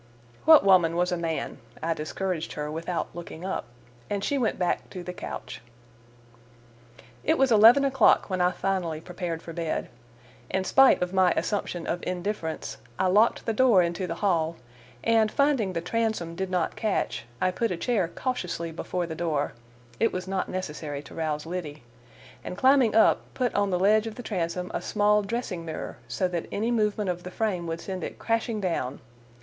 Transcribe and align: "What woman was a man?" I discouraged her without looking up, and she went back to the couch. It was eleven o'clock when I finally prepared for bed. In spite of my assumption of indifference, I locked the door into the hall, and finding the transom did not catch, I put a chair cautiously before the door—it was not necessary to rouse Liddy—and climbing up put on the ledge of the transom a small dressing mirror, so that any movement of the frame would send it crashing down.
"What 0.45 0.63
woman 0.65 0.95
was 0.95 1.11
a 1.11 1.15
man?" 1.15 1.59
I 1.83 1.93
discouraged 1.93 2.53
her 2.53 2.71
without 2.71 3.15
looking 3.15 3.45
up, 3.45 3.65
and 4.09 4.23
she 4.23 4.35
went 4.35 4.57
back 4.57 4.89
to 4.89 5.03
the 5.03 5.13
couch. 5.13 5.61
It 7.23 7.37
was 7.37 7.51
eleven 7.51 7.85
o'clock 7.85 8.27
when 8.27 8.41
I 8.41 8.49
finally 8.51 8.99
prepared 8.99 9.43
for 9.43 9.53
bed. 9.53 9.89
In 10.49 10.63
spite 10.63 11.03
of 11.03 11.13
my 11.13 11.33
assumption 11.37 11.85
of 11.85 11.99
indifference, 12.01 12.77
I 12.97 13.05
locked 13.05 13.45
the 13.45 13.53
door 13.53 13.83
into 13.83 14.07
the 14.07 14.15
hall, 14.25 14.55
and 15.03 15.31
finding 15.31 15.73
the 15.73 15.81
transom 15.81 16.33
did 16.33 16.49
not 16.49 16.75
catch, 16.75 17.25
I 17.39 17.51
put 17.51 17.69
a 17.69 17.77
chair 17.77 18.07
cautiously 18.07 18.71
before 18.71 19.05
the 19.05 19.13
door—it 19.13 20.11
was 20.11 20.27
not 20.27 20.49
necessary 20.49 21.03
to 21.03 21.13
rouse 21.13 21.45
Liddy—and 21.45 22.57
climbing 22.57 22.95
up 22.95 23.21
put 23.35 23.53
on 23.53 23.69
the 23.69 23.77
ledge 23.79 24.07
of 24.07 24.15
the 24.15 24.23
transom 24.23 24.71
a 24.73 24.81
small 24.81 25.21
dressing 25.21 25.63
mirror, 25.63 25.97
so 26.07 26.27
that 26.27 26.47
any 26.51 26.71
movement 26.71 27.11
of 27.11 27.21
the 27.21 27.29
frame 27.29 27.67
would 27.67 27.79
send 27.81 28.03
it 28.03 28.17
crashing 28.17 28.59
down. 28.59 28.99